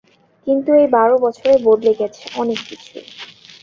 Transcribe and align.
কিন্তু 0.47 0.69
এই 0.75 0.87
বারো 0.95 1.15
বছরে 1.25 1.53
বদলে 1.67 1.91
গেছে 1.99 2.23
অনেক 2.35 2.59
কিছু। 2.67 2.95